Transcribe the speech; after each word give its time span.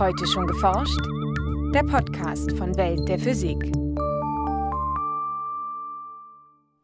Heute 0.00 0.26
schon 0.26 0.46
geforscht? 0.46 0.98
Der 1.74 1.82
Podcast 1.82 2.52
von 2.52 2.74
Welt 2.78 3.06
der 3.06 3.18
Physik. 3.18 3.70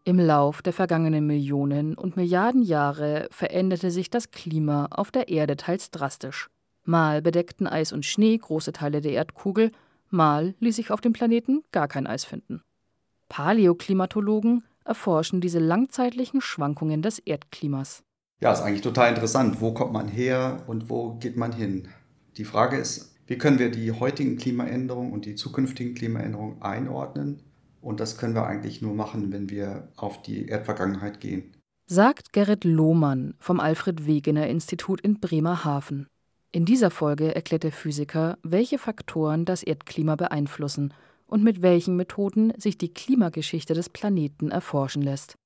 Im 0.05 0.19
Lauf 0.19 0.61
der 0.61 0.75
vergangenen 0.75 1.27
Millionen 1.27 1.95
und 1.95 2.19
Milliarden 2.19 2.61
Jahre 2.61 3.27
veränderte 3.31 3.91
sich 3.91 4.11
das 4.11 4.33
Klima 4.33 4.89
auf 4.91 5.11
der 5.13 5.29
Erde 5.29 5.57
teils 5.57 5.91
drastisch. 5.91 6.51
Mal 6.85 7.23
bedeckten 7.23 7.67
Eis 7.67 7.95
und 7.95 8.05
Schnee 8.05 8.37
große 8.37 8.75
Teile 8.75 9.01
der 9.01 9.13
Erdkugel, 9.13 9.73
mal 10.11 10.55
ließ 10.61 10.77
sich 10.77 10.91
auf 10.91 11.01
dem 11.01 11.15
Planeten 11.15 11.65
gar 11.73 11.89
kein 11.89 12.07
Eis 12.07 12.27
finden. 12.27 12.61
Paläoklimatologen 13.31 14.63
erforschen 14.85 15.41
diese 15.41 15.59
langzeitlichen 15.59 16.43
Schwankungen 16.43 17.01
des 17.01 17.19
Erdklimas. 17.21 18.03
Ja, 18.41 18.53
ist 18.53 18.61
eigentlich 18.61 18.83
total 18.83 19.09
interessant. 19.09 19.63
Wo 19.63 19.73
kommt 19.73 19.95
man 19.95 20.07
her 20.07 20.65
und 20.67 20.91
wo 20.91 21.15
geht 21.15 21.39
man 21.39 21.53
hin? 21.53 21.89
Die 22.37 22.45
Frage 22.45 22.77
ist, 22.77 23.16
wie 23.27 23.39
können 23.39 23.59
wir 23.59 23.71
die 23.71 23.93
heutigen 23.93 24.37
Klimaänderungen 24.37 25.13
und 25.13 25.25
die 25.25 25.35
zukünftigen 25.35 25.95
Klimaänderungen 25.95 26.63
einordnen? 26.63 27.43
Und 27.81 28.01
das 28.01 28.19
können 28.19 28.35
wir 28.35 28.47
eigentlich 28.47 28.83
nur 28.83 28.95
machen, 28.95 29.33
wenn 29.33 29.51
wir 29.51 29.89
auf 29.97 30.23
die 30.23 30.47
Erdvergangenheit 30.47 31.21
gehen. 31.21 31.53
Sagt 31.87 32.33
Gerrit 32.33 32.65
Lohmann 32.65 33.35
vom 33.39 33.61
Alfred 33.61 34.07
Wegener 34.07 34.49
Institut 34.49 35.01
in 35.01 35.21
Bremerhaven. 35.21 36.09
In 36.51 36.65
dieser 36.65 36.91
Folge 36.91 37.35
erklärt 37.35 37.65
der 37.65 37.73
Physiker, 37.73 38.39
welche 38.43 38.79
Faktoren 38.79 39.45
das 39.45 39.63
Erdklima 39.63 40.17
beeinflussen 40.17 40.95
und 41.27 41.43
mit 41.43 41.63
welchen 41.63 41.97
Methoden 41.97 42.53
sich 42.57 42.79
die 42.79 42.93
Klimageschichte 42.93 43.75
des 43.75 43.89
Planeten 43.89 44.51
erforschen 44.51 45.03
lässt. 45.03 45.37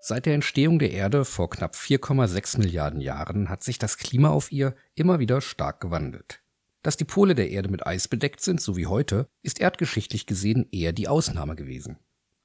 Seit 0.00 0.26
der 0.26 0.34
Entstehung 0.34 0.78
der 0.78 0.92
Erde 0.92 1.24
vor 1.24 1.50
knapp 1.50 1.74
4,6 1.74 2.58
Milliarden 2.58 3.00
Jahren 3.00 3.48
hat 3.48 3.64
sich 3.64 3.78
das 3.78 3.98
Klima 3.98 4.28
auf 4.30 4.52
ihr 4.52 4.74
immer 4.94 5.18
wieder 5.18 5.40
stark 5.40 5.80
gewandelt. 5.80 6.40
Dass 6.82 6.96
die 6.96 7.04
Pole 7.04 7.34
der 7.34 7.50
Erde 7.50 7.68
mit 7.68 7.86
Eis 7.86 8.06
bedeckt 8.06 8.40
sind, 8.40 8.60
so 8.60 8.76
wie 8.76 8.86
heute, 8.86 9.28
ist 9.42 9.60
erdgeschichtlich 9.60 10.26
gesehen 10.26 10.68
eher 10.70 10.92
die 10.92 11.08
Ausnahme 11.08 11.56
gewesen. 11.56 11.98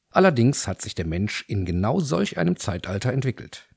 Allerdings 0.09 0.67
hat 0.67 0.81
sich 0.81 0.95
der 0.95 1.05
Mensch 1.05 1.45
in 1.47 1.65
genau 1.65 1.99
solch 1.99 2.37
einem 2.37 2.55
Zeitalter 2.55 3.13
entwickelt. 3.13 3.69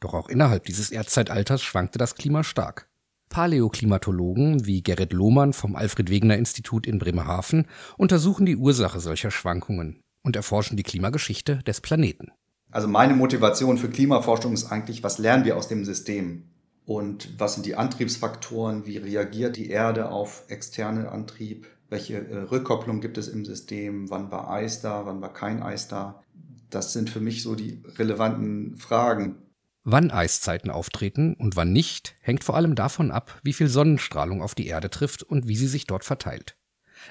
Doch 0.00 0.14
auch 0.14 0.28
innerhalb 0.28 0.64
dieses 0.64 0.90
Erdzeitalters 0.90 1.62
schwankte 1.62 1.98
das 1.98 2.14
Klima 2.14 2.44
stark. 2.44 2.88
Paläoklimatologen 3.30 4.66
wie 4.66 4.82
Gerrit 4.82 5.14
Lohmann 5.14 5.54
vom 5.54 5.74
Alfred 5.74 6.10
Wegener 6.10 6.36
Institut 6.36 6.86
in 6.86 6.98
Bremerhaven 6.98 7.66
untersuchen 7.96 8.44
die 8.44 8.56
Ursache 8.56 9.00
solcher 9.00 9.30
Schwankungen 9.30 10.02
und 10.22 10.36
erforschen 10.36 10.76
die 10.76 10.82
Klimageschichte 10.82 11.62
des 11.62 11.80
Planeten. 11.80 12.30
Also 12.72 12.88
meine 12.88 13.14
Motivation 13.14 13.76
für 13.76 13.90
Klimaforschung 13.90 14.54
ist 14.54 14.72
eigentlich, 14.72 15.04
was 15.04 15.18
lernen 15.18 15.44
wir 15.44 15.56
aus 15.56 15.68
dem 15.68 15.84
System? 15.84 16.44
Und 16.86 17.38
was 17.38 17.54
sind 17.54 17.66
die 17.66 17.76
Antriebsfaktoren? 17.76 18.86
Wie 18.86 18.96
reagiert 18.96 19.56
die 19.56 19.68
Erde 19.68 20.08
auf 20.08 20.44
externe 20.48 21.12
Antrieb? 21.12 21.68
Welche 21.90 22.26
äh, 22.26 22.38
Rückkopplung 22.38 23.02
gibt 23.02 23.18
es 23.18 23.28
im 23.28 23.44
System? 23.44 24.10
Wann 24.10 24.32
war 24.32 24.50
Eis 24.50 24.80
da? 24.80 25.04
Wann 25.04 25.20
war 25.20 25.32
kein 25.32 25.62
Eis 25.62 25.86
da? 25.86 26.22
Das 26.70 26.94
sind 26.94 27.10
für 27.10 27.20
mich 27.20 27.42
so 27.42 27.54
die 27.54 27.82
relevanten 27.98 28.78
Fragen. 28.78 29.36
Wann 29.84 30.10
Eiszeiten 30.10 30.70
auftreten 30.70 31.34
und 31.34 31.56
wann 31.56 31.72
nicht, 31.72 32.16
hängt 32.20 32.42
vor 32.42 32.56
allem 32.56 32.74
davon 32.74 33.10
ab, 33.10 33.38
wie 33.42 33.52
viel 33.52 33.68
Sonnenstrahlung 33.68 34.40
auf 34.40 34.54
die 34.54 34.66
Erde 34.66 34.88
trifft 34.88 35.22
und 35.22 35.46
wie 35.46 35.56
sie 35.56 35.66
sich 35.66 35.86
dort 35.86 36.04
verteilt. 36.04 36.56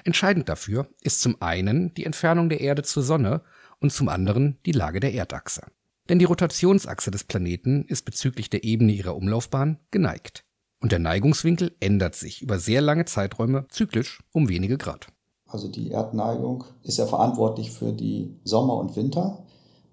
Entscheidend 0.03 0.49
dafür 0.49 0.87
ist 1.01 1.21
zum 1.21 1.41
einen 1.41 1.93
die 1.93 2.05
Entfernung 2.05 2.49
der 2.49 2.61
Erde 2.61 2.81
zur 2.81 3.03
Sonne 3.03 3.43
und 3.81 3.91
zum 3.91 4.07
anderen 4.07 4.57
die 4.65 4.71
Lage 4.71 4.99
der 4.99 5.13
Erdachse. 5.13 5.63
Denn 6.09 6.19
die 6.19 6.25
Rotationsachse 6.25 7.11
des 7.11 7.23
Planeten 7.23 7.85
ist 7.85 8.05
bezüglich 8.05 8.49
der 8.49 8.63
Ebene 8.63 8.91
ihrer 8.91 9.15
Umlaufbahn 9.15 9.77
geneigt. 9.91 10.43
Und 10.81 10.91
der 10.91 10.99
Neigungswinkel 10.99 11.75
ändert 11.79 12.15
sich 12.15 12.41
über 12.41 12.57
sehr 12.57 12.81
lange 12.81 13.05
Zeiträume 13.05 13.65
zyklisch 13.69 14.23
um 14.31 14.49
wenige 14.49 14.77
Grad. 14.77 15.07
Also 15.47 15.67
die 15.67 15.89
Erdneigung 15.89 16.63
ist 16.83 16.97
ja 16.97 17.05
verantwortlich 17.05 17.71
für 17.71 17.91
die 17.91 18.35
Sommer 18.43 18.77
und 18.77 18.95
Winter. 18.95 19.43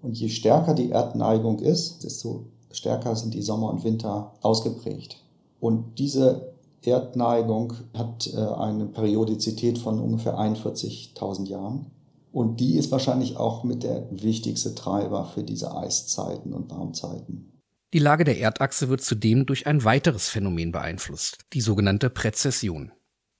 Und 0.01 0.17
je 0.17 0.29
stärker 0.29 0.73
die 0.73 0.89
Erdneigung 0.89 1.59
ist, 1.59 2.03
desto 2.03 2.47
stärker 2.71 3.15
sind 3.15 3.33
die 3.33 3.41
Sommer 3.41 3.69
und 3.69 3.83
Winter 3.83 4.33
ausgeprägt. 4.41 5.17
Und 5.59 5.99
diese 5.99 6.53
Erdneigung 6.81 7.73
hat 7.93 8.31
äh, 8.33 8.37
eine 8.37 8.85
Periodizität 8.85 9.77
von 9.77 9.99
ungefähr 9.99 10.37
41.000 10.37 11.47
Jahren. 11.47 11.87
Und 12.31 12.59
die 12.59 12.77
ist 12.77 12.91
wahrscheinlich 12.91 13.37
auch 13.37 13.63
mit 13.63 13.83
der 13.83 14.07
wichtigste 14.11 14.75
Treiber 14.75 15.25
für 15.25 15.43
diese 15.43 15.75
Eiszeiten 15.75 16.53
und 16.53 16.69
Warmzeiten. 16.69 17.59
Die 17.91 17.99
Lage 17.99 18.23
der 18.23 18.37
Erdachse 18.37 18.89
wird 18.89 19.01
zudem 19.01 19.47
durch 19.47 19.65
ein 19.65 19.83
weiteres 19.83 20.29
Phänomen 20.29 20.71
beeinflusst, 20.71 21.39
die 21.53 21.61
sogenannte 21.61 22.11
Präzession. 22.11 22.91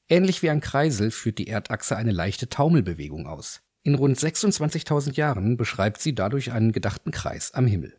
Ähnlich 0.07 0.41
wie 0.41 0.49
ein 0.49 0.59
Kreisel 0.59 1.11
führt 1.11 1.37
die 1.37 1.47
Erdachse 1.47 1.95
eine 1.95 2.11
leichte 2.11 2.49
Taumelbewegung 2.49 3.27
aus. 3.27 3.61
In 3.83 3.93
rund 3.93 4.17
26.000 4.17 5.15
Jahren 5.15 5.55
beschreibt 5.55 6.01
sie 6.01 6.15
dadurch 6.15 6.51
einen 6.51 6.71
gedachten 6.71 7.11
Kreis 7.11 7.53
am 7.53 7.67
Himmel. 7.67 7.95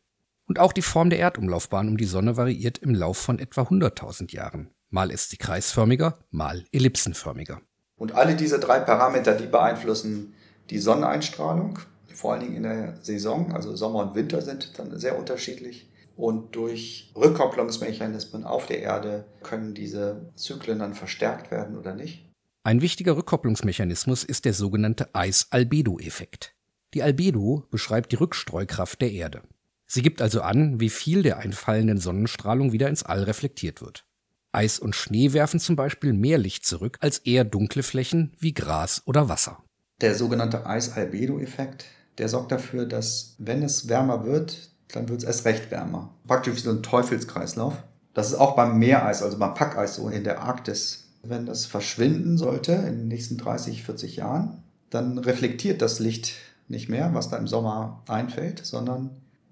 Und 0.47 0.59
auch 0.59 0.73
die 0.73 0.83
Form 0.83 1.09
der 1.11 1.21
Erdumlaufbahn 1.21 1.89
um 1.89 1.97
die 1.97 2.05
Sonne 2.05 2.37
variiert 2.37 2.79
im 2.79 2.97
Lauf 2.97 3.17
von 3.17 3.39
etwa 3.39 3.63
100.000 3.63 4.33
Jahren. 4.35 4.71
Mal 4.89 5.13
ist 5.13 5.31
sie 5.31 5.37
kreisförmiger, 5.37 6.19
mal 6.33 6.65
ellipsenförmiger. 6.73 7.61
Und 7.95 8.13
alle 8.17 8.35
diese 8.35 8.59
drei 8.59 8.81
Parameter, 8.81 9.37
die 9.37 9.47
beeinflussen 9.47 10.35
die 10.71 10.79
Sonneneinstrahlung, 10.79 11.79
vor 12.15 12.33
allen 12.33 12.43
Dingen 12.43 12.57
in 12.57 12.63
der 12.63 12.99
Saison, 13.03 13.53
also 13.53 13.75
Sommer 13.77 14.01
und 14.01 14.15
Winter 14.15 14.41
sind 14.43 14.79
dann 14.79 14.99
sehr 14.99 15.19
unterschiedlich. 15.19 15.89
Und 16.17 16.55
durch 16.55 17.11
Rückkopplungsmechanismen 17.17 18.45
auf 18.45 18.67
der 18.67 18.81
Erde 18.81 19.25
können 19.43 19.75
diese 19.75 20.31
Zyklen 20.37 20.79
dann 20.79 20.95
verstärkt 20.95 21.51
werden 21.51 21.79
oder 21.79 21.95
nicht. 21.95 22.27
Ein 22.63 22.83
wichtiger 22.83 23.17
Rückkopplungsmechanismus 23.17 24.23
ist 24.25 24.45
der 24.45 24.53
sogenannte 24.53 25.15
Eis-Albedo-Effekt. 25.15 26.55
Die 26.93 27.03
Albedo 27.03 27.65
beschreibt 27.71 28.13
die 28.13 28.17
Rückstreukraft 28.17 29.01
der 29.01 29.13
Erde. 29.13 29.43
Sie 29.87 30.03
gibt 30.03 30.21
also 30.21 30.43
an, 30.43 30.79
wie 30.79 30.91
viel 30.91 31.23
der 31.23 31.39
einfallenden 31.39 31.99
Sonnenstrahlung 31.99 32.73
wieder 32.73 32.89
ins 32.89 33.03
All 33.03 33.23
reflektiert 33.23 33.81
wird. 33.81 34.05
Eis 34.53 34.79
und 34.79 34.95
Schnee 34.95 35.33
werfen 35.33 35.59
zum 35.59 35.75
Beispiel 35.75 36.13
mehr 36.13 36.37
Licht 36.37 36.67
zurück 36.67 36.99
als 37.01 37.19
eher 37.19 37.45
dunkle 37.45 37.83
Flächen 37.83 38.33
wie 38.39 38.53
Gras 38.53 39.03
oder 39.07 39.29
Wasser. 39.29 39.65
Der 40.01 40.15
sogenannte 40.15 40.67
Eis-Albedo-Effekt, 40.67 41.85
der 42.19 42.29
sorgt 42.29 42.53
dafür, 42.53 42.87
dass 42.87 43.35
wenn 43.39 43.63
es 43.63 43.89
wärmer 43.89 44.25
wird, 44.25 44.71
dann 44.93 45.09
wird 45.09 45.21
es 45.21 45.25
erst 45.25 45.45
recht 45.45 45.71
wärmer. 45.71 46.15
Praktisch 46.27 46.57
wie 46.57 46.61
so 46.61 46.71
ein 46.71 46.83
Teufelskreislauf. 46.83 47.75
Das 48.15 48.29
ist 48.29 48.35
auch 48.35 48.57
beim 48.57 48.79
Meereis, 48.79 49.23
also 49.23 49.39
beim 49.39 49.55
Packeis 49.55 49.97
so 49.97 50.09
in 50.09 50.25
der 50.25 50.43
Arktis. 50.43 51.09
Wenn 51.23 51.47
das 51.47 51.67
verschwinden 51.67 52.39
sollte 52.39 52.73
in 52.73 52.99
den 52.99 53.09
nächsten 53.09 53.37
30, 53.37 53.85
40 53.85 54.17
Jahren, 54.17 54.63
dann 54.89 55.19
reflektiert 55.19 55.83
das 55.83 56.01
Licht 56.01 56.35
nicht 56.67 56.89
mehr, 56.89 57.13
was 57.15 57.29
da 57.29 57.37
im 57.37 57.47
Sommer 57.47 58.03
einfällt, 58.09 58.65
sondern 58.65 59.11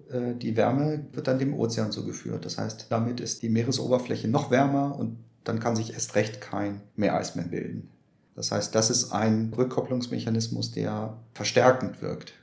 äh, 0.09 0.33
die 0.35 0.57
Wärme 0.57 1.05
wird 1.13 1.27
dann 1.27 1.39
dem 1.39 1.53
Ozean 1.53 1.91
zugeführt. 1.91 2.45
Das 2.45 2.57
heißt, 2.57 2.87
damit 2.89 3.19
ist 3.19 3.43
die 3.43 3.49
Meeresoberfläche 3.49 4.27
noch 4.27 4.51
wärmer 4.51 4.97
und 4.97 5.17
dann 5.43 5.59
kann 5.59 5.75
sich 5.75 5.93
erst 5.93 6.15
recht 6.15 6.41
kein 6.41 6.81
Meereis 6.95 7.35
mehr 7.35 7.45
bilden. 7.45 7.89
Das 8.39 8.53
heißt, 8.53 8.73
das 8.73 8.89
ist 8.89 9.11
ein 9.11 9.53
Rückkopplungsmechanismus, 9.57 10.71
der 10.71 11.19
verstärkend 11.33 12.01
wirkt. 12.01 12.35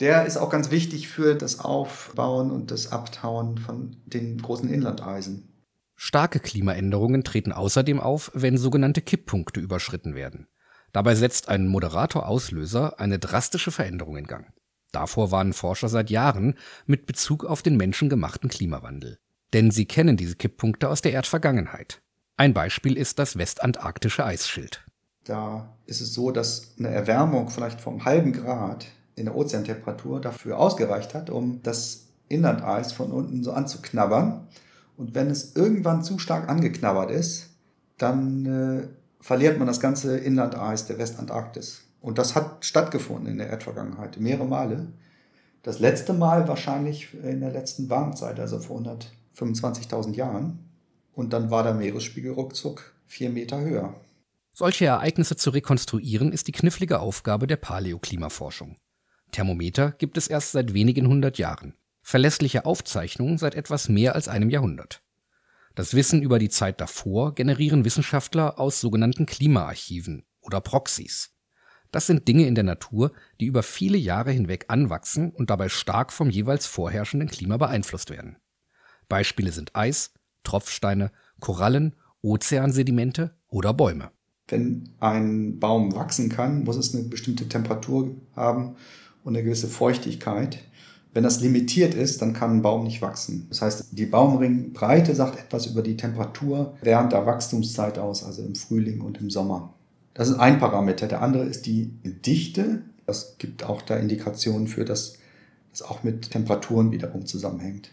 Der 0.00 0.24
ist 0.24 0.38
auch 0.38 0.48
ganz 0.48 0.70
wichtig 0.70 1.08
für 1.08 1.34
das 1.34 1.60
Aufbauen 1.60 2.50
und 2.50 2.70
das 2.70 2.90
Abtauen 2.90 3.58
von 3.58 3.96
den 4.06 4.40
großen 4.40 4.70
Inlandeisen. 4.70 5.52
Starke 5.94 6.40
Klimaänderungen 6.40 7.22
treten 7.22 7.52
außerdem 7.52 8.00
auf, 8.00 8.30
wenn 8.32 8.56
sogenannte 8.56 9.02
Kipppunkte 9.02 9.60
überschritten 9.60 10.14
werden. 10.14 10.48
Dabei 10.90 11.14
setzt 11.16 11.50
ein 11.50 11.66
Moderator-Auslöser 11.66 12.98
eine 12.98 13.18
drastische 13.18 13.72
Veränderung 13.72 14.16
in 14.16 14.26
Gang. 14.26 14.46
Davor 14.90 15.32
warnen 15.32 15.52
Forscher 15.52 15.90
seit 15.90 16.08
Jahren 16.08 16.54
mit 16.86 17.04
Bezug 17.04 17.44
auf 17.44 17.60
den 17.60 17.76
menschengemachten 17.76 18.48
Klimawandel. 18.48 19.18
Denn 19.52 19.70
sie 19.70 19.84
kennen 19.84 20.16
diese 20.16 20.36
Kipppunkte 20.36 20.88
aus 20.88 21.02
der 21.02 21.12
Erdvergangenheit. 21.12 22.00
Ein 22.38 22.54
Beispiel 22.54 22.96
ist 22.96 23.18
das 23.18 23.36
westantarktische 23.36 24.24
Eisschild. 24.24 24.82
Da 25.24 25.68
ist 25.86 26.00
es 26.00 26.14
so, 26.14 26.30
dass 26.30 26.74
eine 26.78 26.88
Erwärmung 26.88 27.48
vielleicht 27.48 27.80
vom 27.80 28.04
halben 28.04 28.32
Grad 28.32 28.86
in 29.14 29.26
der 29.26 29.36
Ozeantemperatur 29.36 30.20
dafür 30.20 30.58
ausgereicht 30.58 31.14
hat, 31.14 31.30
um 31.30 31.62
das 31.62 32.06
Inlandeis 32.28 32.92
von 32.92 33.12
unten 33.12 33.44
so 33.44 33.52
anzuknabbern. 33.52 34.48
Und 34.96 35.14
wenn 35.14 35.30
es 35.30 35.54
irgendwann 35.54 36.02
zu 36.02 36.18
stark 36.18 36.48
angeknabbert 36.48 37.10
ist, 37.10 37.50
dann 37.98 38.46
äh, 38.46 38.88
verliert 39.20 39.58
man 39.58 39.68
das 39.68 39.80
ganze 39.80 40.18
Inlandeis 40.18 40.86
der 40.86 40.98
Westantarktis. 40.98 41.82
Und 42.00 42.18
das 42.18 42.34
hat 42.34 42.64
stattgefunden 42.64 43.28
in 43.28 43.38
der 43.38 43.48
Erdvergangenheit, 43.48 44.18
mehrere 44.18 44.46
Male. 44.46 44.88
Das 45.62 45.78
letzte 45.78 46.12
Mal 46.12 46.48
wahrscheinlich 46.48 47.14
in 47.22 47.40
der 47.40 47.52
letzten 47.52 47.88
Warmzeit, 47.88 48.40
also 48.40 48.58
vor 48.58 48.80
125.000 49.34 50.14
Jahren. 50.14 50.58
Und 51.14 51.32
dann 51.32 51.50
war 51.50 51.62
der 51.62 51.74
Meeresspiegel 51.74 52.32
ruckzuck 52.32 52.92
vier 53.06 53.30
Meter 53.30 53.60
höher. 53.60 53.94
Solche 54.54 54.84
Ereignisse 54.84 55.36
zu 55.36 55.48
rekonstruieren 55.50 56.30
ist 56.30 56.46
die 56.46 56.52
knifflige 56.52 57.00
Aufgabe 57.00 57.46
der 57.46 57.56
Paläoklimaforschung. 57.56 58.76
Thermometer 59.30 59.92
gibt 59.92 60.18
es 60.18 60.28
erst 60.28 60.52
seit 60.52 60.74
wenigen 60.74 61.08
hundert 61.08 61.38
Jahren, 61.38 61.74
verlässliche 62.02 62.66
Aufzeichnungen 62.66 63.38
seit 63.38 63.54
etwas 63.54 63.88
mehr 63.88 64.14
als 64.14 64.28
einem 64.28 64.50
Jahrhundert. 64.50 65.02
Das 65.74 65.94
Wissen 65.94 66.20
über 66.20 66.38
die 66.38 66.50
Zeit 66.50 66.82
davor 66.82 67.34
generieren 67.34 67.86
Wissenschaftler 67.86 68.60
aus 68.60 68.78
sogenannten 68.78 69.24
Klimaarchiven 69.24 70.26
oder 70.42 70.60
Proxys. 70.60 71.34
Das 71.90 72.06
sind 72.06 72.28
Dinge 72.28 72.46
in 72.46 72.54
der 72.54 72.64
Natur, 72.64 73.12
die 73.40 73.46
über 73.46 73.62
viele 73.62 73.96
Jahre 73.96 74.32
hinweg 74.32 74.66
anwachsen 74.68 75.30
und 75.30 75.48
dabei 75.48 75.70
stark 75.70 76.12
vom 76.12 76.28
jeweils 76.28 76.66
vorherrschenden 76.66 77.30
Klima 77.30 77.56
beeinflusst 77.56 78.10
werden. 78.10 78.36
Beispiele 79.08 79.52
sind 79.52 79.74
Eis, 79.74 80.12
Tropfsteine, 80.44 81.10
Korallen, 81.40 81.96
Ozeansedimente 82.20 83.34
oder 83.46 83.72
Bäume. 83.72 84.10
Wenn 84.52 84.90
ein 85.00 85.58
Baum 85.60 85.94
wachsen 85.94 86.28
kann, 86.28 86.64
muss 86.64 86.76
es 86.76 86.94
eine 86.94 87.04
bestimmte 87.04 87.48
Temperatur 87.48 88.10
haben 88.36 88.76
und 89.24 89.34
eine 89.34 89.42
gewisse 89.42 89.66
Feuchtigkeit. 89.66 90.58
Wenn 91.14 91.24
das 91.24 91.40
limitiert 91.40 91.94
ist, 91.94 92.20
dann 92.20 92.34
kann 92.34 92.58
ein 92.58 92.62
Baum 92.62 92.84
nicht 92.84 93.00
wachsen. 93.00 93.46
Das 93.48 93.62
heißt, 93.62 93.86
die 93.92 94.04
Baumringbreite 94.04 95.14
sagt 95.14 95.38
etwas 95.38 95.64
über 95.64 95.80
die 95.80 95.96
Temperatur 95.96 96.74
während 96.82 97.12
der 97.12 97.24
Wachstumszeit 97.24 97.98
aus, 97.98 98.24
also 98.24 98.42
im 98.42 98.54
Frühling 98.54 99.00
und 99.00 99.22
im 99.22 99.30
Sommer. 99.30 99.72
Das 100.12 100.28
ist 100.28 100.36
ein 100.36 100.58
Parameter. 100.58 101.06
Der 101.06 101.22
andere 101.22 101.44
ist 101.44 101.64
die 101.64 101.90
Dichte. 102.04 102.82
Das 103.06 103.38
gibt 103.38 103.64
auch 103.64 103.80
da 103.80 103.96
Indikationen 103.96 104.66
für, 104.66 104.84
dass 104.84 105.14
das 105.70 105.80
auch 105.80 106.02
mit 106.02 106.30
Temperaturen 106.30 106.92
wiederum 106.92 107.24
zusammenhängt. 107.24 107.90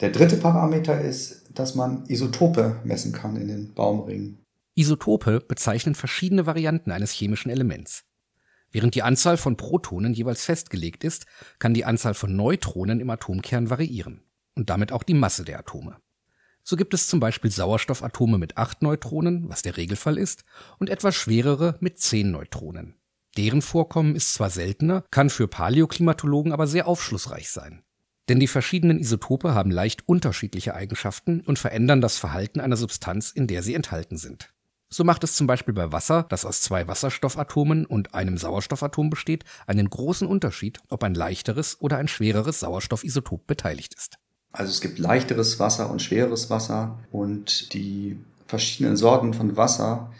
Der 0.00 0.10
dritte 0.10 0.36
Parameter 0.36 1.00
ist, 1.00 1.42
dass 1.54 1.76
man 1.76 2.02
Isotope 2.08 2.80
messen 2.82 3.12
kann 3.12 3.36
in 3.36 3.46
den 3.46 3.72
Baumringen. 3.72 4.41
Isotope 4.74 5.40
bezeichnen 5.40 5.94
verschiedene 5.94 6.46
Varianten 6.46 6.90
eines 6.90 7.12
chemischen 7.12 7.50
Elements. 7.50 8.04
Während 8.70 8.94
die 8.94 9.02
Anzahl 9.02 9.36
von 9.36 9.58
Protonen 9.58 10.14
jeweils 10.14 10.44
festgelegt 10.44 11.04
ist, 11.04 11.26
kann 11.58 11.74
die 11.74 11.84
Anzahl 11.84 12.14
von 12.14 12.34
Neutronen 12.34 13.00
im 13.00 13.10
Atomkern 13.10 13.68
variieren 13.68 14.22
und 14.54 14.70
damit 14.70 14.92
auch 14.92 15.02
die 15.02 15.14
Masse 15.14 15.44
der 15.44 15.58
Atome. 15.58 15.98
So 16.64 16.76
gibt 16.76 16.94
es 16.94 17.08
zum 17.08 17.20
Beispiel 17.20 17.50
Sauerstoffatome 17.50 18.38
mit 18.38 18.56
acht 18.56 18.82
Neutronen, 18.82 19.48
was 19.48 19.62
der 19.62 19.76
Regelfall 19.76 20.16
ist, 20.16 20.44
und 20.78 20.88
etwas 20.88 21.16
schwerere 21.16 21.76
mit 21.80 21.98
zehn 21.98 22.30
Neutronen. 22.30 22.94
Deren 23.36 23.62
Vorkommen 23.62 24.14
ist 24.14 24.34
zwar 24.34 24.50
seltener, 24.50 25.04
kann 25.10 25.28
für 25.28 25.48
Paläoklimatologen 25.48 26.52
aber 26.52 26.66
sehr 26.66 26.86
aufschlussreich 26.86 27.50
sein. 27.50 27.82
Denn 28.28 28.38
die 28.40 28.46
verschiedenen 28.46 29.00
Isotope 29.00 29.54
haben 29.54 29.70
leicht 29.70 30.08
unterschiedliche 30.08 30.74
Eigenschaften 30.74 31.40
und 31.40 31.58
verändern 31.58 32.00
das 32.00 32.18
Verhalten 32.18 32.60
einer 32.60 32.76
Substanz, 32.76 33.30
in 33.30 33.46
der 33.48 33.62
sie 33.62 33.74
enthalten 33.74 34.16
sind. 34.16 34.54
So 34.92 35.04
macht 35.04 35.24
es 35.24 35.34
zum 35.36 35.46
Beispiel 35.46 35.72
bei 35.72 35.90
Wasser, 35.90 36.26
das 36.28 36.44
aus 36.44 36.60
zwei 36.60 36.86
Wasserstoffatomen 36.86 37.86
und 37.86 38.12
einem 38.12 38.36
Sauerstoffatom 38.36 39.08
besteht, 39.08 39.44
einen 39.66 39.88
großen 39.88 40.28
Unterschied, 40.28 40.80
ob 40.90 41.02
ein 41.02 41.14
leichteres 41.14 41.80
oder 41.80 41.96
ein 41.96 42.08
schwereres 42.08 42.60
Sauerstoffisotop 42.60 43.46
beteiligt 43.46 43.94
ist. 43.94 44.18
Also 44.52 44.70
es 44.70 44.82
gibt 44.82 44.98
leichteres 44.98 45.58
Wasser 45.58 45.90
und 45.90 46.02
schweres 46.02 46.50
Wasser 46.50 46.98
und 47.10 47.72
die 47.72 48.18
verschiedenen 48.46 48.98
Sorten 48.98 49.32
von 49.32 49.56
Wasser, 49.56 50.12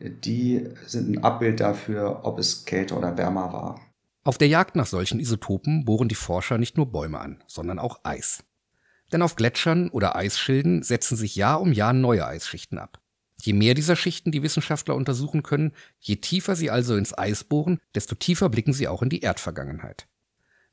die 0.00 0.70
sind 0.86 1.10
ein 1.10 1.22
Abbild 1.22 1.60
dafür, 1.60 2.20
ob 2.22 2.38
es 2.38 2.64
kälter 2.64 2.96
oder 2.96 3.18
wärmer 3.18 3.52
war. 3.52 3.80
Auf 4.24 4.38
der 4.38 4.48
Jagd 4.48 4.74
nach 4.74 4.86
solchen 4.86 5.20
Isotopen 5.20 5.84
bohren 5.84 6.08
die 6.08 6.14
Forscher 6.14 6.56
nicht 6.56 6.78
nur 6.78 6.90
Bäume 6.90 7.18
an, 7.20 7.44
sondern 7.46 7.78
auch 7.78 8.00
Eis. 8.04 8.42
Denn 9.12 9.20
auf 9.20 9.36
Gletschern 9.36 9.90
oder 9.90 10.16
Eisschilden 10.16 10.82
setzen 10.82 11.18
sich 11.18 11.36
Jahr 11.36 11.60
um 11.60 11.72
Jahr 11.74 11.92
neue 11.92 12.26
Eisschichten 12.26 12.78
ab. 12.78 13.03
Je 13.44 13.52
mehr 13.52 13.74
dieser 13.74 13.94
Schichten 13.94 14.32
die 14.32 14.42
Wissenschaftler 14.42 14.94
untersuchen 14.94 15.42
können, 15.42 15.72
je 16.00 16.16
tiefer 16.16 16.56
sie 16.56 16.70
also 16.70 16.96
ins 16.96 17.16
Eis 17.16 17.44
bohren, 17.44 17.78
desto 17.94 18.14
tiefer 18.14 18.48
blicken 18.48 18.72
sie 18.72 18.88
auch 18.88 19.02
in 19.02 19.10
die 19.10 19.20
Erdvergangenheit. 19.20 20.06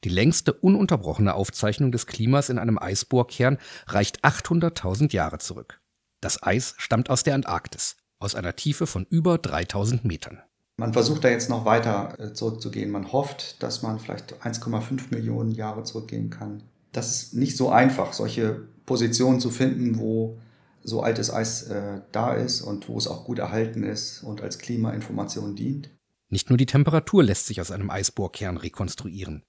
Die 0.06 0.09
längste 0.09 0.53
ununterbrochene 0.53 1.33
Aufzeichnung 1.33 1.91
des 1.91 2.07
Klimas 2.07 2.47
in 2.47 2.57
einem 2.57 2.79
Eisbohrkern 2.79 3.57
reicht 3.88 4.23
800.000 4.23 5.12
Jahre 5.12 5.39
zurück. 5.39 5.81
Das 6.21 6.41
Eis 6.41 6.73
stammt 6.77 7.09
aus 7.09 7.23
der 7.23 7.35
Antarktis, 7.35 7.97
aus 8.19 8.35
einer 8.35 8.56
Tiefe 8.56 8.88
von 8.88 9.06
über 9.09 9.38
3000 9.38 10.06
Metern. 10.06 10.41
Man 10.77 10.94
versucht 10.94 11.25
da 11.25 11.29
jetzt 11.29 11.50
noch 11.50 11.65
weiter 11.65 12.18
äh, 12.19 12.33
zurückzugehen. 12.33 12.89
Man 12.89 13.12
hofft, 13.12 13.62
dass 13.62 13.81
man 13.81 14.00
vielleicht 14.00 14.41
1,5 14.41 15.12
Millionen 15.12 15.51
Jahre 15.51 15.83
zurückgehen 15.83 16.29
kann. 16.29 16.63
Das 16.94 17.12
ist 17.12 17.33
nicht 17.33 17.57
so 17.57 17.69
einfach, 17.69 18.13
solche 18.13 18.62
Positionen 18.85 19.41
zu 19.41 19.50
finden, 19.50 20.00
wo 20.00 20.39
so 20.83 21.01
altes 21.01 21.31
Eis 21.31 21.63
äh, 21.63 22.01
da 22.12 22.33
ist 22.33 22.62
und 22.62 22.88
wo 22.88 22.98
es 22.98 23.07
auch 23.07 23.25
gut 23.25 23.39
erhalten 23.39 23.83
ist 23.83 24.24
und 24.24 24.42
als 24.42 24.60
Klimainformation 24.60 25.56
dient. 25.56 25.89
Nicht 26.30 26.50
nur 26.50 26.57
die 26.57 26.66
Temperatur 26.66 27.24
lässt 27.24 27.48
sich 27.48 27.60
aus 27.60 27.72
einem 27.72 27.89
Eisbohrkern 27.89 28.57
rekonstruieren. 28.57 29.44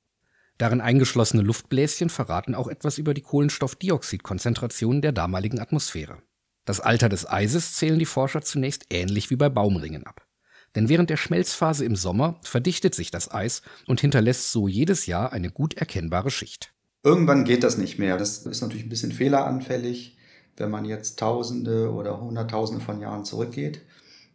Darin 0.59 0.81
eingeschlossene 0.81 1.43
Luftbläschen 1.43 2.11
verraten 2.11 2.55
auch 2.55 2.69
etwas 2.69 2.99
über 2.99 3.15
die 3.15 3.23
Kohlenstoffdioxidkonzentration 3.23 5.01
der 5.01 5.13
damaligen 5.13 5.61
Atmosphäre. 5.61 6.19
Das 6.65 6.81
Alter 6.81 7.09
des 7.09 7.29
Eises 7.29 7.75
zählen 7.75 7.99
die 7.99 8.07
Forscher 8.07 8.43
zunächst 8.43 8.87
ähnlich 8.91 9.31
wie 9.31 9.37
bei 9.37 9.49
Baumringen 9.49 10.07
ab. 10.07 10.27
Denn 10.75 10.89
während 10.89 11.11
der 11.11 11.17
Schmelzphase 11.17 11.85
im 11.85 11.97
Sommer 11.97 12.39
verdichtet 12.43 12.95
sich 12.95 13.11
das 13.11 13.31
Eis 13.31 13.63
und 13.87 14.01
hinterlässt 14.01 14.53
so 14.53 14.69
jedes 14.69 15.07
Jahr 15.07 15.33
eine 15.33 15.51
gut 15.51 15.75
erkennbare 15.75 16.31
Schicht. 16.31 16.73
Irgendwann 17.03 17.45
geht 17.45 17.65
das 17.65 17.79
nicht 17.79 17.99
mehr. 17.99 18.17
Das 18.17 18.47
ist 18.47 18.61
natürlich 18.61 18.87
ein 18.87 18.89
bisschen 18.89 19.13
fehleranfällig, 19.13 20.17
wenn 20.57 20.71
man 20.71 20.85
jetzt 20.85 21.19
Tausende 21.19 21.93
oder 21.93 22.21
Hunderttausende 22.21 22.85
von 22.85 23.01
Jahren 23.01 23.25
zurückgeht. 23.25 23.83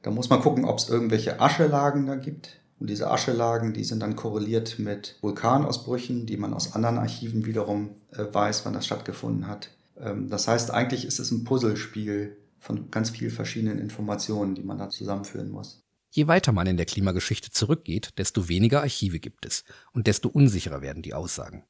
Da 0.01 0.11
muss 0.11 0.29
man 0.29 0.41
gucken, 0.41 0.65
ob 0.65 0.77
es 0.79 0.89
irgendwelche 0.89 1.39
Aschelagen 1.39 2.05
da 2.05 2.15
gibt. 2.15 2.59
Und 2.79 2.89
diese 2.89 3.09
Aschelagen, 3.09 3.73
die 3.73 3.83
sind 3.83 4.01
dann 4.01 4.15
korreliert 4.15 4.77
mit 4.77 5.17
Vulkanausbrüchen, 5.21 6.25
die 6.25 6.37
man 6.37 6.53
aus 6.53 6.75
anderen 6.75 6.99
Archiven 6.99 7.45
wiederum 7.45 7.95
äh, 8.11 8.23
weiß, 8.31 8.65
wann 8.65 8.73
das 8.73 8.85
stattgefunden 8.85 9.47
hat. 9.47 9.71
Ähm, 9.99 10.29
das 10.29 10.47
heißt, 10.47 10.71
eigentlich 10.71 11.05
ist 11.05 11.19
es 11.19 11.31
ein 11.31 11.43
Puzzlespiel 11.43 12.37
von 12.59 12.91
ganz 12.91 13.09
vielen 13.09 13.31
verschiedenen 13.31 13.79
Informationen, 13.79 14.53
die 14.53 14.63
man 14.63 14.77
da 14.77 14.89
zusammenführen 14.89 15.49
muss. 15.49 15.81
Je 16.09 16.27
weiter 16.27 16.51
man 16.51 16.67
in 16.67 16.77
der 16.77 16.85
Klimageschichte 16.85 17.51
zurückgeht, 17.51 18.11
desto 18.17 18.47
weniger 18.47 18.81
Archive 18.81 19.19
gibt 19.19 19.45
es 19.45 19.63
und 19.93 20.07
desto 20.07 20.29
unsicherer 20.29 20.81
werden 20.81 21.03
die 21.03 21.13
Aussagen. 21.13 21.63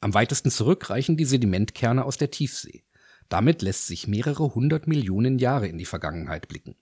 Am 0.00 0.14
weitesten 0.14 0.50
zurück 0.50 0.90
reichen 0.90 1.16
die 1.16 1.24
Sedimentkerne 1.24 2.04
aus 2.04 2.16
der 2.16 2.30
Tiefsee. 2.30 2.84
Damit 3.28 3.62
lässt 3.62 3.86
sich 3.86 4.06
mehrere 4.06 4.54
hundert 4.54 4.86
Millionen 4.86 5.38
Jahre 5.38 5.68
in 5.68 5.78
die 5.78 5.84
Vergangenheit 5.84 6.48
blicken. 6.48 6.76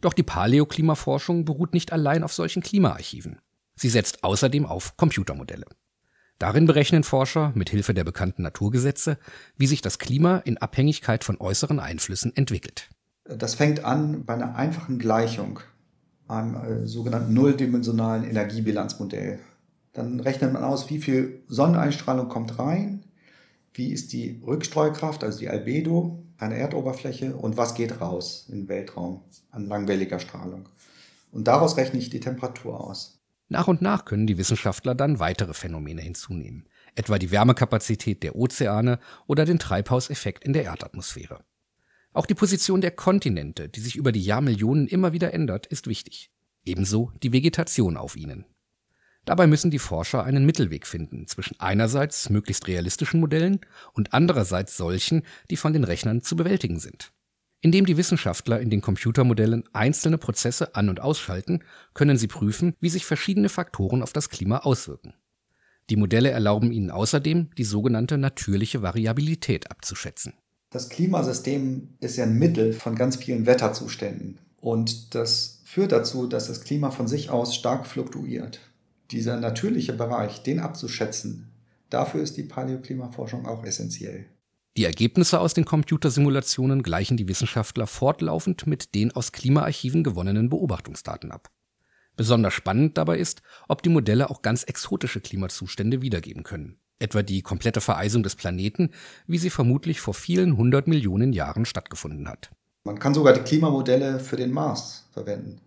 Doch 0.00 0.12
die 0.12 0.22
Paläoklimaforschung 0.22 1.44
beruht 1.44 1.74
nicht 1.74 1.92
allein 1.92 2.22
auf 2.22 2.32
solchen 2.32 2.62
Klimaarchiven. 2.62 3.40
Sie 3.74 3.88
setzt 3.88 4.24
außerdem 4.24 4.66
auf 4.66 4.96
Computermodelle. 4.96 5.66
Darin 6.38 6.66
berechnen 6.66 7.02
Forscher 7.02 7.52
mit 7.56 7.70
Hilfe 7.70 7.94
der 7.94 8.04
bekannten 8.04 8.42
Naturgesetze, 8.42 9.18
wie 9.56 9.66
sich 9.66 9.82
das 9.82 9.98
Klima 9.98 10.38
in 10.38 10.58
Abhängigkeit 10.58 11.24
von 11.24 11.40
äußeren 11.40 11.80
Einflüssen 11.80 12.34
entwickelt. 12.36 12.88
Das 13.24 13.56
fängt 13.56 13.84
an 13.84 14.24
bei 14.24 14.34
einer 14.34 14.54
einfachen 14.54 14.98
Gleichung, 14.98 15.60
einem 16.28 16.54
äh, 16.54 16.86
sogenannten 16.86 17.34
nulldimensionalen 17.34 18.24
Energiebilanzmodell. 18.24 19.40
Dann 19.92 20.20
rechnet 20.20 20.52
man 20.52 20.62
aus, 20.62 20.90
wie 20.90 21.00
viel 21.00 21.42
Sonneneinstrahlung 21.48 22.28
kommt 22.28 22.58
rein, 22.58 23.04
wie 23.78 23.92
ist 23.92 24.12
die 24.12 24.42
Rückstreukraft, 24.44 25.24
also 25.24 25.38
die 25.38 25.48
Albedo, 25.48 26.24
an 26.36 26.50
der 26.50 26.58
Erdoberfläche 26.58 27.34
und 27.36 27.56
was 27.56 27.74
geht 27.74 28.00
raus 28.00 28.46
in 28.48 28.62
den 28.62 28.68
Weltraum 28.68 29.22
an 29.50 29.66
langwelliger 29.66 30.18
Strahlung. 30.18 30.68
Und 31.30 31.48
daraus 31.48 31.76
rechne 31.76 31.98
ich 31.98 32.10
die 32.10 32.20
Temperatur 32.20 32.80
aus. 32.80 33.20
Nach 33.48 33.66
und 33.66 33.80
nach 33.80 34.04
können 34.04 34.26
die 34.26 34.36
Wissenschaftler 34.36 34.94
dann 34.94 35.20
weitere 35.20 35.54
Phänomene 35.54 36.02
hinzunehmen, 36.02 36.68
etwa 36.94 37.18
die 37.18 37.30
Wärmekapazität 37.30 38.22
der 38.22 38.36
Ozeane 38.36 38.98
oder 39.26 39.46
den 39.46 39.58
Treibhauseffekt 39.58 40.44
in 40.44 40.52
der 40.52 40.64
Erdatmosphäre. 40.64 41.40
Auch 42.12 42.26
die 42.26 42.34
Position 42.34 42.80
der 42.80 42.90
Kontinente, 42.90 43.68
die 43.68 43.80
sich 43.80 43.96
über 43.96 44.12
die 44.12 44.22
Jahrmillionen 44.22 44.86
immer 44.86 45.12
wieder 45.12 45.32
ändert, 45.32 45.66
ist 45.66 45.86
wichtig. 45.86 46.30
Ebenso 46.64 47.12
die 47.22 47.32
Vegetation 47.32 47.96
auf 47.96 48.16
ihnen. 48.16 48.44
Dabei 49.28 49.46
müssen 49.46 49.70
die 49.70 49.78
Forscher 49.78 50.24
einen 50.24 50.46
Mittelweg 50.46 50.86
finden 50.86 51.26
zwischen 51.26 51.60
einerseits 51.60 52.30
möglichst 52.30 52.66
realistischen 52.66 53.20
Modellen 53.20 53.60
und 53.92 54.14
andererseits 54.14 54.78
solchen, 54.78 55.22
die 55.50 55.58
von 55.58 55.74
den 55.74 55.84
Rechnern 55.84 56.22
zu 56.22 56.34
bewältigen 56.34 56.80
sind. 56.80 57.12
Indem 57.60 57.84
die 57.84 57.98
Wissenschaftler 57.98 58.58
in 58.58 58.70
den 58.70 58.80
Computermodellen 58.80 59.64
einzelne 59.74 60.16
Prozesse 60.16 60.74
an- 60.74 60.88
und 60.88 61.00
ausschalten, 61.00 61.62
können 61.92 62.16
sie 62.16 62.26
prüfen, 62.26 62.72
wie 62.80 62.88
sich 62.88 63.04
verschiedene 63.04 63.50
Faktoren 63.50 64.02
auf 64.02 64.14
das 64.14 64.30
Klima 64.30 64.60
auswirken. 64.60 65.12
Die 65.90 65.96
Modelle 65.96 66.30
erlauben 66.30 66.72
ihnen 66.72 66.90
außerdem, 66.90 67.50
die 67.58 67.64
sogenannte 67.64 68.16
natürliche 68.16 68.80
Variabilität 68.80 69.70
abzuschätzen. 69.70 70.32
Das 70.70 70.88
Klimasystem 70.88 71.98
ist 72.00 72.16
ja 72.16 72.24
ein 72.24 72.38
Mittel 72.38 72.72
von 72.72 72.94
ganz 72.94 73.16
vielen 73.16 73.44
Wetterzuständen. 73.44 74.40
Und 74.56 75.14
das 75.14 75.60
führt 75.66 75.92
dazu, 75.92 76.26
dass 76.26 76.46
das 76.46 76.62
Klima 76.62 76.90
von 76.90 77.06
sich 77.06 77.28
aus 77.28 77.54
stark 77.54 77.86
fluktuiert 77.86 78.67
dieser 79.10 79.38
natürliche 79.40 79.92
Bereich, 79.92 80.42
den 80.42 80.60
abzuschätzen, 80.60 81.50
dafür 81.90 82.22
ist 82.22 82.36
die 82.36 82.42
Paläoklimaforschung 82.42 83.46
auch 83.46 83.64
essentiell. 83.64 84.26
Die 84.76 84.84
Ergebnisse 84.84 85.40
aus 85.40 85.54
den 85.54 85.64
Computersimulationen 85.64 86.82
gleichen 86.82 87.16
die 87.16 87.26
Wissenschaftler 87.26 87.86
fortlaufend 87.86 88.66
mit 88.66 88.94
den 88.94 89.10
aus 89.10 89.32
Klimaarchiven 89.32 90.04
gewonnenen 90.04 90.50
Beobachtungsdaten 90.50 91.32
ab. 91.32 91.50
Besonders 92.16 92.54
spannend 92.54 92.98
dabei 92.98 93.18
ist, 93.18 93.42
ob 93.68 93.82
die 93.82 93.88
Modelle 93.88 94.30
auch 94.30 94.42
ganz 94.42 94.62
exotische 94.64 95.20
Klimazustände 95.20 96.02
wiedergeben 96.02 96.42
können. 96.42 96.78
etwa 96.98 97.22
die 97.22 97.42
komplette 97.42 97.80
Vereisung 97.80 98.22
des 98.22 98.34
Planeten, 98.34 98.90
wie 99.26 99.38
sie 99.38 99.50
vermutlich 99.50 100.00
vor 100.00 100.14
vielen 100.14 100.56
hundert 100.56 100.88
Millionen 100.88 101.32
Jahren 101.32 101.64
stattgefunden 101.64 102.28
hat. 102.28 102.50
Man 102.84 102.98
kann 102.98 103.14
sogar 103.14 103.34
die 103.34 103.40
Klimamodelle 103.40 104.18
für 104.18 104.36
den 104.36 104.52
Mars 104.52 105.08
verwenden. 105.12 105.60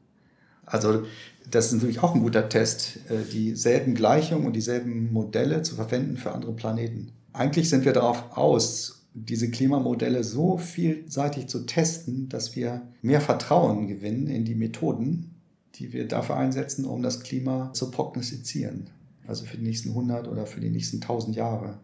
Also 0.65 1.05
das 1.49 1.67
ist 1.67 1.73
natürlich 1.73 2.01
auch 2.01 2.15
ein 2.15 2.21
guter 2.21 2.49
Test, 2.49 2.99
äh, 3.09 3.23
dieselben 3.31 3.95
Gleichungen 3.95 4.45
und 4.45 4.55
dieselben 4.55 5.11
Modelle 5.11 5.61
zu 5.61 5.75
verwenden 5.75 6.17
für 6.17 6.31
andere 6.31 6.53
Planeten. 6.53 7.11
Eigentlich 7.33 7.69
sind 7.69 7.85
wir 7.85 7.93
darauf 7.93 8.37
aus, 8.37 9.01
diese 9.13 9.49
Klimamodelle 9.49 10.23
so 10.23 10.57
vielseitig 10.57 11.47
zu 11.47 11.65
testen, 11.65 12.29
dass 12.29 12.55
wir 12.55 12.81
mehr 13.01 13.21
Vertrauen 13.21 13.87
gewinnen 13.87 14.27
in 14.27 14.45
die 14.45 14.55
Methoden, 14.55 15.35
die 15.75 15.91
wir 15.91 16.07
dafür 16.07 16.37
einsetzen, 16.37 16.85
um 16.85 17.01
das 17.01 17.21
Klima 17.21 17.71
zu 17.73 17.91
prognostizieren. 17.91 18.89
Also 19.27 19.45
für 19.45 19.57
die 19.57 19.63
nächsten 19.63 19.89
100 19.89 20.27
oder 20.27 20.45
für 20.45 20.61
die 20.61 20.69
nächsten 20.69 21.01
1000 21.01 21.35
Jahre. 21.35 21.79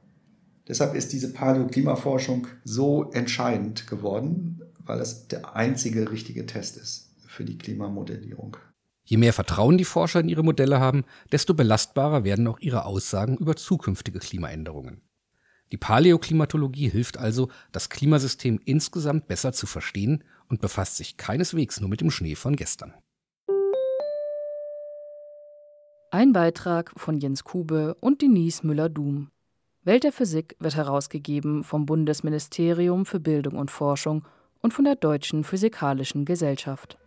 Deshalb 0.68 0.96
ist 0.96 1.14
diese 1.14 1.32
Paläoklimaforschung 1.32 2.48
so 2.64 3.12
entscheidend 3.12 3.88
geworden, 3.88 4.62
weil 4.86 5.00
es 5.00 5.28
der 5.28 5.56
einzige 5.56 6.12
richtige 6.12 6.46
Test 6.46 6.78
ist 6.78 7.10
für 7.26 7.46
die 7.46 7.58
Klimamodellierung. 7.58 8.58
Je 9.10 9.16
mehr 9.16 9.32
Vertrauen 9.32 9.78
die 9.78 9.86
Forscher 9.86 10.20
in 10.20 10.28
ihre 10.28 10.44
Modelle 10.44 10.82
haben, 10.82 11.06
desto 11.32 11.54
belastbarer 11.54 12.26
werden 12.26 12.46
auch 12.46 12.60
ihre 12.60 12.84
Aussagen 12.84 13.38
über 13.38 13.56
zukünftige 13.56 14.20
Klimaänderungen. 14.20 15.02
Die 15.72 15.78
Paläoklimatologie 15.78 16.90
hilft 16.90 17.18
also, 17.18 17.48
das 17.72 17.90
Klimasystem 17.90 18.60
insgesamt 18.66 19.28
besser 19.28 19.54
zu 19.54 19.66
verstehen 19.66 20.26
und 20.50 20.60
befasst 20.60 20.98
sich 20.98 21.16
keineswegs 21.16 21.80
nur 21.80 21.90
mit 21.90 22.02
dem 22.02 22.12
Schnee 22.12 22.36
von 22.36 22.58
gestern. 22.58 22.94
Ein 26.12 26.34
Beitrag 26.34 26.92
von 26.98 27.18
Jens 27.18 27.46
Kube 27.46 27.96
und 28.02 28.22
Denise 28.22 28.66
Müller-Dum. 28.68 29.30
Welt 29.84 30.04
der 30.04 30.12
Physik 30.12 30.58
wird 30.60 30.76
herausgegeben 30.76 31.64
vom 31.64 31.86
Bundesministerium 31.86 33.06
für 33.06 33.22
Bildung 33.22 33.56
und 33.56 33.72
Forschung 33.72 34.26
und 34.60 34.74
von 34.74 34.84
der 34.84 34.96
Deutschen 34.96 35.46
Physikalischen 35.46 36.26
Gesellschaft. 36.26 36.98